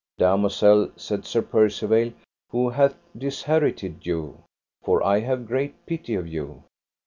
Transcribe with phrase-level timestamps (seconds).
[0.17, 2.13] Damosel, said Sir Percivale,
[2.49, 4.39] who hath disherited you?
[4.81, 6.63] for I have great pity of you.